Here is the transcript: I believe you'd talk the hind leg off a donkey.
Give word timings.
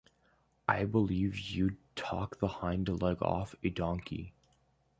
I 0.67 0.85
believe 0.85 1.37
you'd 1.37 1.77
talk 1.95 2.39
the 2.39 2.47
hind 2.47 3.03
leg 3.03 3.21
off 3.21 3.53
a 3.61 3.69
donkey. 3.69 4.33